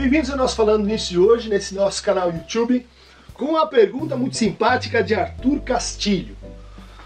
bem-vindos 0.00 0.30
ao 0.30 0.36
nosso 0.38 0.56
Falando 0.56 0.86
Nisso 0.86 1.10
de 1.10 1.18
hoje, 1.18 1.50
nesse 1.50 1.74
nosso 1.74 2.02
canal 2.02 2.32
YouTube, 2.32 2.86
com 3.34 3.44
uma 3.44 3.66
pergunta 3.66 4.16
muito 4.16 4.34
simpática 4.34 5.02
de 5.02 5.14
Arthur 5.14 5.60
Castilho. 5.60 6.34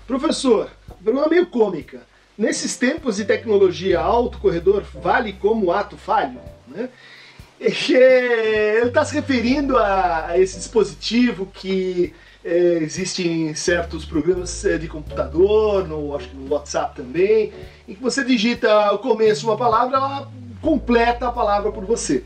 Professor, 0.07 0.71
pergunta 1.03 1.29
meio 1.29 1.45
cômica. 1.47 2.03
Nesses 2.39 2.77
tempos 2.77 3.17
de 3.17 3.25
tecnologia, 3.25 3.99
autocorredor 3.99 4.85
vale 5.03 5.33
como 5.33 5.73
ato 5.73 5.97
falho? 5.97 6.39
Né? 6.69 6.89
Ele 7.59 8.87
está 8.87 9.05
se 9.05 9.17
referindo 9.17 9.77
a, 9.77 10.27
a, 10.29 10.39
esse 10.39 10.57
dispositivo 10.57 11.47
que 11.47 12.15
é, 12.45 12.79
existe 12.81 13.27
em 13.27 13.57
certos 13.57 14.05
programas 14.05 14.65
é, 14.65 14.79
de 14.79 14.87
computador, 14.87 15.85
no, 15.89 16.15
acho 16.15 16.29
que 16.29 16.37
no 16.37 16.55
WhatsApp 16.55 16.95
também, 16.95 17.53
em 17.89 17.95
que 17.97 18.01
você 18.01 18.23
digita 18.23 18.93
o 18.93 18.99
começo 18.99 19.41
de 19.41 19.47
uma 19.47 19.57
palavra, 19.57 19.97
ela 19.97 20.33
completa 20.63 21.27
a 21.27 21.33
palavra 21.33 21.73
por 21.73 21.85
você 21.85 22.23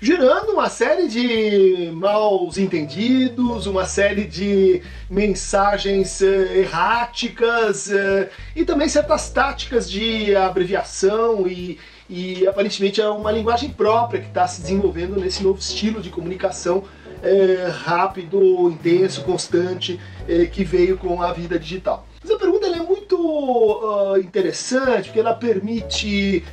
gerando 0.00 0.52
uma 0.52 0.68
série 0.68 1.08
de 1.08 1.90
maus 1.94 2.58
entendidos, 2.58 3.66
uma 3.66 3.86
série 3.86 4.24
de 4.24 4.82
mensagens 5.08 6.20
uh, 6.20 6.24
erráticas 6.24 7.86
uh, 7.86 8.28
e 8.54 8.64
também 8.64 8.88
certas 8.88 9.30
táticas 9.30 9.90
de 9.90 10.36
abreviação 10.36 11.46
e, 11.46 11.78
e 12.10 12.46
aparentemente 12.46 13.00
é 13.00 13.08
uma 13.08 13.32
linguagem 13.32 13.70
própria 13.70 14.20
que 14.20 14.28
está 14.28 14.46
se 14.46 14.60
desenvolvendo 14.60 15.18
nesse 15.18 15.42
novo 15.42 15.58
estilo 15.58 16.02
de 16.02 16.10
comunicação 16.10 16.78
uh, 16.78 17.70
rápido, 17.84 18.70
intenso, 18.70 19.22
constante 19.22 19.98
que 20.52 20.64
veio 20.64 20.98
com 20.98 21.22
a 21.22 21.32
vida 21.32 21.56
digital. 21.56 22.04
Mas 22.20 22.32
a 22.32 22.36
pergunta 22.36 22.66
é 22.66 22.80
muito 22.80 24.16
interessante 24.18 25.04
porque 25.04 25.20
ela 25.20 25.34
permite 25.34 26.44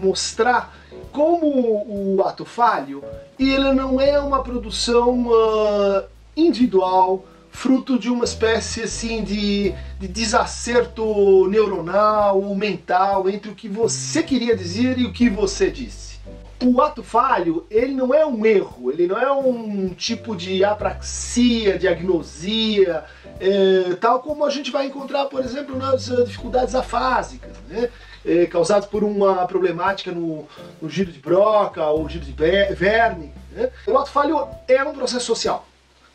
mostrar 0.00 0.74
como 1.16 2.16
o 2.16 2.22
ato 2.26 2.44
falho, 2.44 3.02
ele 3.38 3.72
não 3.72 3.98
é 3.98 4.20
uma 4.20 4.42
produção 4.42 5.28
uh, 5.28 6.04
individual, 6.36 7.24
fruto 7.50 7.98
de 7.98 8.10
uma 8.10 8.26
espécie 8.26 8.82
assim 8.82 9.24
de, 9.24 9.72
de 9.98 10.08
desacerto 10.08 11.48
neuronal 11.48 12.38
ou 12.42 12.54
mental 12.54 13.30
entre 13.30 13.50
o 13.50 13.54
que 13.54 13.66
você 13.66 14.22
queria 14.22 14.54
dizer 14.54 14.98
e 14.98 15.06
o 15.06 15.12
que 15.12 15.30
você 15.30 15.70
disse. 15.70 16.16
O 16.62 16.82
ato 16.82 17.02
falho, 17.02 17.64
ele 17.70 17.94
não 17.94 18.12
é 18.12 18.26
um 18.26 18.44
erro, 18.44 18.92
ele 18.92 19.06
não 19.06 19.18
é 19.18 19.32
um 19.32 19.88
tipo 19.88 20.36
de 20.36 20.62
apraxia, 20.64 21.78
diagnosia, 21.78 23.04
é, 23.40 23.94
tal 23.98 24.20
como 24.20 24.44
a 24.44 24.50
gente 24.50 24.70
vai 24.70 24.86
encontrar, 24.86 25.24
por 25.26 25.42
exemplo, 25.42 25.78
nas 25.78 26.12
dificuldades 26.26 26.74
afásicas. 26.74 27.52
Né? 27.70 27.88
É, 28.26 28.44
causados 28.46 28.88
por 28.88 29.04
uma 29.04 29.46
problemática 29.46 30.10
no, 30.10 30.46
no, 30.82 30.90
giro 30.90 31.12
de 31.12 31.20
broca 31.20 31.86
ou 31.86 32.08
giro 32.08 32.24
de 32.24 32.32
verme. 32.32 33.32
Né? 33.52 33.70
O 33.86 33.96
ato 33.96 34.10
falho 34.10 34.48
é 34.66 34.82
um 34.82 34.92
processo 34.92 35.24
social, 35.24 35.66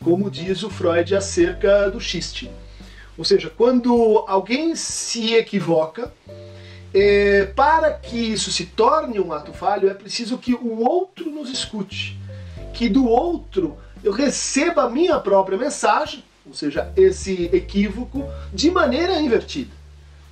como 0.04 0.30
diz 0.30 0.62
o 0.62 0.68
Freud 0.68 1.16
acerca 1.16 1.90
do 1.90 1.98
xiste. 1.98 2.50
Ou 3.16 3.24
seja, 3.24 3.50
quando 3.50 4.24
alguém 4.26 4.76
se 4.76 5.34
equivoca, 5.34 6.12
é, 6.94 7.46
para 7.56 7.92
que 7.92 8.16
isso 8.16 8.52
se 8.52 8.66
torne 8.66 9.18
um 9.18 9.32
ato 9.32 9.52
falho, 9.52 9.88
é 9.88 9.94
preciso 9.94 10.36
que 10.36 10.54
o 10.54 10.80
outro 10.80 11.30
nos 11.30 11.48
escute, 11.48 12.18
que 12.74 12.88
do 12.88 13.06
outro 13.06 13.78
eu 14.04 14.12
receba 14.12 14.84
a 14.84 14.90
minha 14.90 15.18
própria 15.18 15.56
mensagem, 15.56 16.22
ou 16.44 16.52
seja, 16.52 16.92
esse 16.96 17.48
equívoco, 17.52 18.24
de 18.52 18.70
maneira 18.70 19.18
invertida 19.20 19.81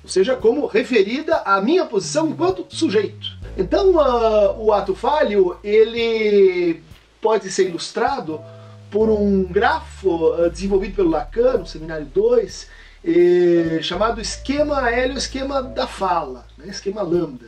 ou 0.03 0.09
seja, 0.09 0.35
como 0.35 0.65
referida 0.65 1.37
à 1.37 1.61
minha 1.61 1.85
posição 1.85 2.29
enquanto 2.29 2.65
sujeito. 2.69 3.37
Então, 3.57 3.91
uh, 3.91 4.63
o 4.63 4.73
ato 4.73 4.95
falho 4.95 5.57
ele 5.63 6.81
pode 7.21 7.51
ser 7.51 7.67
ilustrado 7.67 8.41
por 8.89 9.09
um 9.09 9.43
grafo 9.43 10.33
uh, 10.33 10.49
desenvolvido 10.49 10.95
pelo 10.95 11.09
Lacan 11.09 11.57
no 11.57 11.67
seminário 11.67 12.05
2, 12.05 12.67
eh, 13.03 13.79
chamado 13.81 14.21
esquema 14.21 14.91
hélio 14.91 15.17
esquema 15.17 15.63
da 15.63 15.87
fala, 15.87 16.45
né, 16.55 16.67
esquema 16.67 17.01
lambda, 17.01 17.47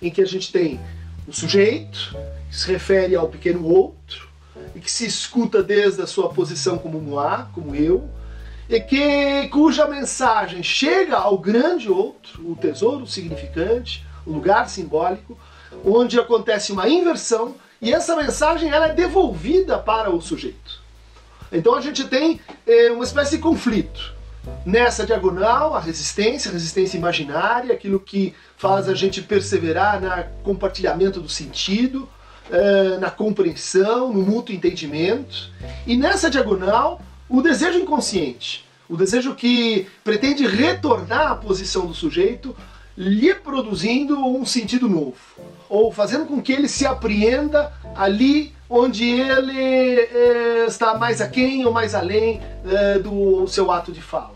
em 0.00 0.10
que 0.10 0.22
a 0.22 0.26
gente 0.26 0.50
tem 0.50 0.80
o 1.28 1.32
sujeito, 1.34 2.16
que 2.48 2.56
se 2.56 2.66
refere 2.72 3.14
ao 3.14 3.28
pequeno 3.28 3.66
outro, 3.66 4.26
e 4.74 4.80
que 4.80 4.90
se 4.90 5.04
escuta 5.04 5.62
desde 5.62 6.00
a 6.00 6.06
sua 6.06 6.30
posição 6.30 6.78
como 6.78 7.00
moi, 7.00 7.44
como 7.52 7.74
eu, 7.74 8.08
e 8.68 8.80
que 8.80 9.48
cuja 9.48 9.86
mensagem 9.86 10.62
chega 10.62 11.16
ao 11.16 11.38
grande 11.38 11.90
outro, 11.90 12.50
o 12.50 12.56
tesouro 12.56 13.06
significante, 13.06 14.04
o 14.26 14.32
lugar 14.32 14.68
simbólico, 14.68 15.38
onde 15.84 16.18
acontece 16.18 16.72
uma 16.72 16.88
inversão 16.88 17.54
e 17.80 17.92
essa 17.92 18.16
mensagem 18.16 18.70
ela 18.70 18.88
é 18.88 18.94
devolvida 18.94 19.78
para 19.78 20.10
o 20.10 20.20
sujeito. 20.20 20.80
Então 21.52 21.74
a 21.74 21.80
gente 21.80 22.04
tem 22.04 22.40
é, 22.66 22.90
uma 22.90 23.04
espécie 23.04 23.36
de 23.36 23.42
conflito. 23.42 24.14
Nessa 24.64 25.04
diagonal, 25.04 25.74
a 25.74 25.80
resistência, 25.80 26.50
a 26.50 26.52
resistência 26.52 26.96
imaginária, 26.96 27.74
aquilo 27.74 27.98
que 27.98 28.34
faz 28.56 28.88
a 28.88 28.94
gente 28.94 29.20
perseverar 29.22 30.00
no 30.00 30.42
compartilhamento 30.42 31.20
do 31.20 31.28
sentido, 31.28 32.08
é, 32.50 32.96
na 32.98 33.10
compreensão, 33.10 34.12
no 34.12 34.22
mútuo 34.22 34.54
entendimento. 34.54 35.50
E 35.86 35.96
nessa 35.96 36.30
diagonal, 36.30 37.00
o 37.28 37.42
desejo 37.42 37.78
inconsciente, 37.78 38.64
o 38.88 38.96
desejo 38.96 39.34
que 39.34 39.86
pretende 40.04 40.46
retornar 40.46 41.32
à 41.32 41.34
posição 41.34 41.86
do 41.86 41.94
sujeito, 41.94 42.56
lhe 42.96 43.34
produzindo 43.34 44.18
um 44.24 44.46
sentido 44.46 44.88
novo, 44.88 45.16
ou 45.68 45.92
fazendo 45.92 46.24
com 46.26 46.40
que 46.40 46.52
ele 46.52 46.68
se 46.68 46.86
apreenda 46.86 47.72
ali 47.94 48.54
onde 48.70 49.04
ele 49.04 49.60
é, 49.60 50.66
está 50.66 50.96
mais 50.96 51.20
aquém 51.20 51.64
ou 51.66 51.72
mais 51.72 51.94
além 51.94 52.40
é, 52.64 52.98
do 52.98 53.46
seu 53.48 53.70
ato 53.70 53.92
de 53.92 54.00
fala. 54.00 54.34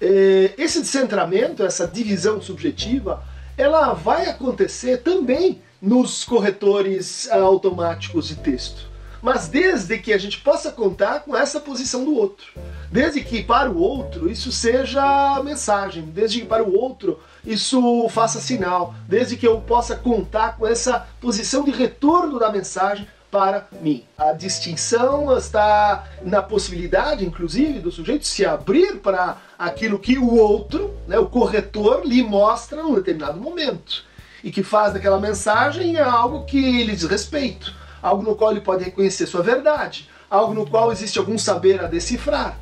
É, 0.00 0.52
esse 0.58 0.80
descentramento, 0.80 1.64
essa 1.64 1.86
divisão 1.86 2.40
subjetiva, 2.40 3.22
ela 3.56 3.92
vai 3.94 4.28
acontecer 4.28 4.98
também 4.98 5.60
nos 5.80 6.24
corretores 6.24 7.28
automáticos 7.30 8.28
de 8.28 8.36
texto 8.36 8.91
mas 9.22 9.46
desde 9.46 9.96
que 9.98 10.12
a 10.12 10.18
gente 10.18 10.40
possa 10.40 10.72
contar 10.72 11.20
com 11.20 11.36
essa 11.36 11.60
posição 11.60 12.04
do 12.04 12.16
outro. 12.16 12.46
Desde 12.90 13.22
que 13.22 13.42
para 13.42 13.70
o 13.70 13.78
outro 13.78 14.28
isso 14.28 14.50
seja 14.50 15.40
mensagem, 15.44 16.02
desde 16.06 16.40
que 16.40 16.46
para 16.46 16.64
o 16.64 16.76
outro 16.76 17.20
isso 17.46 18.08
faça 18.08 18.40
sinal, 18.40 18.94
desde 19.08 19.36
que 19.36 19.46
eu 19.46 19.60
possa 19.60 19.94
contar 19.94 20.56
com 20.56 20.66
essa 20.66 21.06
posição 21.20 21.64
de 21.64 21.70
retorno 21.70 22.38
da 22.38 22.50
mensagem 22.50 23.06
para 23.30 23.66
mim. 23.80 24.04
A 24.18 24.32
distinção 24.32 25.34
está 25.38 26.04
na 26.20 26.42
possibilidade, 26.42 27.24
inclusive, 27.24 27.78
do 27.78 27.90
sujeito 27.90 28.26
se 28.26 28.44
abrir 28.44 28.98
para 28.98 29.38
aquilo 29.58 29.98
que 29.98 30.18
o 30.18 30.34
outro, 30.34 30.94
né, 31.08 31.18
o 31.18 31.26
corretor, 31.26 32.04
lhe 32.04 32.22
mostra 32.22 32.82
num 32.82 32.94
determinado 32.94 33.40
momento. 33.40 34.04
E 34.44 34.50
que 34.50 34.62
faz 34.62 34.92
daquela 34.92 35.18
mensagem 35.18 35.98
algo 35.98 36.44
que 36.44 36.84
lhe 36.84 36.94
diz 36.94 37.04
respeito 37.04 37.81
algo 38.02 38.22
no 38.22 38.34
qual 38.34 38.50
ele 38.50 38.60
pode 38.60 38.84
reconhecer 38.84 39.26
sua 39.26 39.42
verdade, 39.42 40.08
algo 40.28 40.52
no 40.52 40.66
qual 40.66 40.90
existe 40.90 41.18
algum 41.18 41.38
saber 41.38 41.80
a 41.80 41.86
decifrar. 41.86 42.58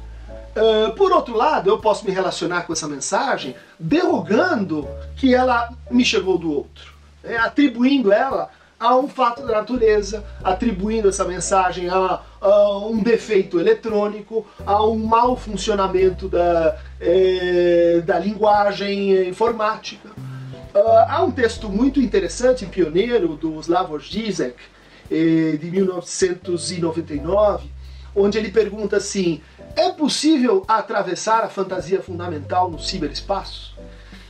Uh, 0.50 0.92
por 0.94 1.12
outro 1.12 1.36
lado, 1.36 1.70
eu 1.70 1.78
posso 1.78 2.04
me 2.04 2.10
relacionar 2.10 2.62
com 2.62 2.72
essa 2.72 2.88
mensagem 2.88 3.54
derrogando 3.78 4.86
que 5.16 5.34
ela 5.34 5.72
me 5.90 6.04
chegou 6.04 6.36
do 6.36 6.52
outro, 6.52 6.92
né? 7.22 7.36
atribuindo 7.36 8.12
ela 8.12 8.50
a 8.80 8.96
um 8.96 9.06
fato 9.06 9.46
da 9.46 9.56
natureza, 9.56 10.24
atribuindo 10.42 11.08
essa 11.08 11.24
mensagem 11.24 11.88
a, 11.90 12.20
a 12.40 12.78
um 12.86 13.02
defeito 13.02 13.60
eletrônico, 13.60 14.46
a 14.66 14.82
um 14.84 14.96
mau 14.96 15.36
funcionamento 15.36 16.28
da, 16.28 16.78
eh, 16.98 18.02
da 18.06 18.18
linguagem 18.18 19.28
informática. 19.28 20.08
Uh, 20.74 21.04
há 21.08 21.22
um 21.22 21.30
texto 21.30 21.68
muito 21.68 22.00
interessante, 22.00 22.64
pioneiro, 22.64 23.36
do 23.36 23.60
Slavoj 23.60 24.08
Zizek, 24.08 24.56
de 25.10 25.70
1999, 25.70 27.68
onde 28.14 28.38
ele 28.38 28.50
pergunta 28.50 28.96
assim: 28.96 29.40
é 29.76 29.90
possível 29.90 30.64
atravessar 30.68 31.44
a 31.44 31.48
fantasia 31.48 32.00
fundamental 32.00 32.70
no 32.70 32.78
ciberespaço? 32.78 33.76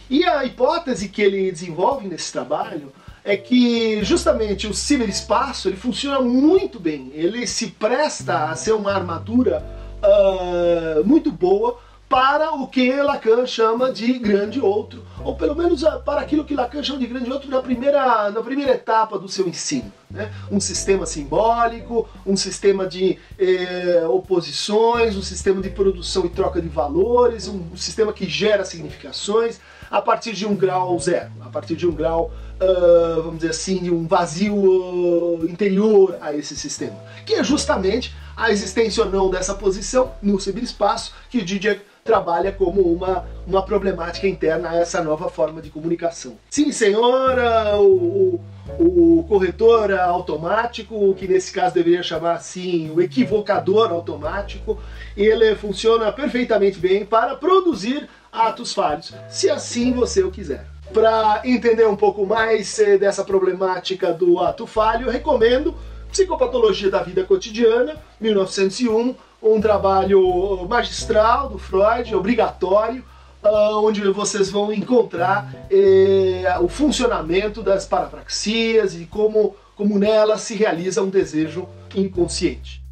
E 0.08 0.24
a 0.24 0.44
hipótese 0.44 1.08
que 1.08 1.22
ele 1.22 1.52
desenvolve 1.52 2.08
nesse 2.08 2.32
trabalho 2.32 2.92
é 3.22 3.36
que 3.36 4.02
justamente 4.02 4.66
o 4.66 4.74
ciberespaço 4.74 5.68
ele 5.68 5.76
funciona 5.76 6.20
muito 6.20 6.80
bem, 6.80 7.12
ele 7.14 7.46
se 7.46 7.68
presta 7.68 8.50
a 8.50 8.56
ser 8.56 8.72
uma 8.72 8.92
armadura 8.92 9.64
uh, 10.02 11.04
muito 11.04 11.30
boa 11.30 11.78
para 12.10 12.52
o 12.54 12.66
que 12.66 12.92
Lacan 13.00 13.46
chama 13.46 13.92
de 13.92 14.18
grande 14.18 14.60
outro, 14.60 15.06
ou 15.24 15.36
pelo 15.36 15.54
menos 15.54 15.84
ah, 15.84 16.00
para 16.00 16.20
aquilo 16.20 16.44
que 16.44 16.56
Lacan 16.56 16.82
chama 16.82 16.98
de 16.98 17.06
grande 17.06 17.30
outro 17.30 17.48
na 17.48 17.62
primeira, 17.62 18.32
na 18.32 18.42
primeira 18.42 18.72
etapa 18.72 19.16
do 19.16 19.28
seu 19.28 19.46
ensino. 19.46 19.92
Né? 20.10 20.28
Um 20.50 20.58
sistema 20.58 21.06
simbólico, 21.06 22.08
um 22.26 22.36
sistema 22.36 22.84
de 22.84 23.16
eh, 23.38 24.04
oposições, 24.08 25.16
um 25.16 25.22
sistema 25.22 25.62
de 25.62 25.70
produção 25.70 26.26
e 26.26 26.28
troca 26.28 26.60
de 26.60 26.68
valores, 26.68 27.46
um 27.46 27.76
sistema 27.76 28.12
que 28.12 28.28
gera 28.28 28.64
significações, 28.64 29.60
a 29.88 30.02
partir 30.02 30.32
de 30.32 30.44
um 30.44 30.56
grau 30.56 30.98
zero, 30.98 31.30
a 31.40 31.48
partir 31.48 31.76
de 31.76 31.86
um 31.86 31.92
grau, 31.92 32.32
uh, 32.60 33.22
vamos 33.22 33.38
dizer 33.38 33.50
assim, 33.50 33.78
de 33.78 33.90
um 33.90 34.06
vazio 34.06 34.54
uh, 34.54 35.44
interior 35.48 36.16
a 36.20 36.32
esse 36.32 36.56
sistema, 36.56 36.96
que 37.26 37.34
é 37.34 37.42
justamente 37.42 38.14
a 38.36 38.50
existência 38.50 39.04
ou 39.04 39.10
não 39.10 39.28
dessa 39.28 39.52
posição 39.52 40.12
no 40.22 40.38
ciberespaço 40.38 41.12
que 41.28 41.42
Didier 41.42 41.82
trabalha 42.10 42.50
como 42.50 42.80
uma, 42.80 43.24
uma 43.46 43.62
problemática 43.62 44.26
interna 44.26 44.70
a 44.70 44.74
essa 44.74 45.00
nova 45.00 45.30
forma 45.30 45.62
de 45.62 45.70
comunicação. 45.70 46.36
Sim, 46.50 46.72
senhora, 46.72 47.78
o, 47.78 48.40
o, 48.80 49.20
o 49.20 49.24
corretor 49.28 49.92
automático, 49.92 51.14
que 51.14 51.28
nesse 51.28 51.52
caso 51.52 51.72
deveria 51.72 52.02
chamar 52.02 52.32
assim 52.32 52.90
o 52.90 53.00
equivocador 53.00 53.92
automático, 53.92 54.76
ele 55.16 55.54
funciona 55.54 56.10
perfeitamente 56.10 56.80
bem 56.80 57.04
para 57.04 57.36
produzir 57.36 58.08
atos 58.32 58.74
falhos, 58.74 59.14
se 59.28 59.48
assim 59.48 59.92
você 59.92 60.24
o 60.24 60.32
quiser. 60.32 60.66
Para 60.92 61.42
entender 61.44 61.86
um 61.86 61.94
pouco 61.94 62.26
mais 62.26 62.76
eh, 62.80 62.98
dessa 62.98 63.22
problemática 63.22 64.12
do 64.12 64.40
ato 64.40 64.66
falho, 64.66 65.08
recomendo 65.08 65.76
Psicopatologia 66.10 66.90
da 66.90 67.04
Vida 67.04 67.22
Cotidiana, 67.22 67.94
1901, 68.20 69.14
um 69.42 69.60
trabalho 69.60 70.66
magistral 70.68 71.48
do 71.48 71.58
Freud, 71.58 72.14
obrigatório, 72.14 73.04
uh, 73.42 73.84
onde 73.84 74.02
vocês 74.10 74.50
vão 74.50 74.72
encontrar 74.72 75.50
eh, 75.70 76.44
o 76.60 76.68
funcionamento 76.68 77.62
das 77.62 77.86
parapraxias 77.86 78.94
e 78.94 79.06
como, 79.06 79.56
como 79.74 79.98
nelas 79.98 80.42
se 80.42 80.54
realiza 80.54 81.02
um 81.02 81.08
desejo 81.08 81.66
inconsciente. 81.94 82.82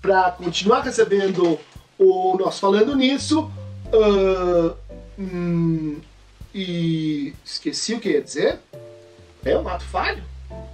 Para 0.00 0.30
continuar 0.32 0.80
recebendo 0.80 1.58
o 1.98 2.36
nosso 2.36 2.60
Falando 2.60 2.96
Nisso, 2.96 3.50
uh, 3.92 4.76
hum, 5.18 6.00
e 6.54 7.34
esqueci 7.44 7.94
o 7.94 8.00
que 8.00 8.10
ia 8.10 8.22
dizer, 8.22 8.58
é 9.44 9.56
um 9.56 9.68
ato 9.68 9.84
falho? 9.84 10.22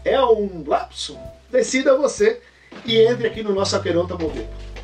É 0.05 0.21
um 0.23 0.65
lapso? 0.67 1.19
Decida 1.51 1.97
você 1.97 2.41
e 2.85 2.97
entre 2.99 3.27
aqui 3.27 3.43
no 3.43 3.53
nosso 3.53 3.77
Aqueronta 3.77 4.15
Movimento. 4.15 4.78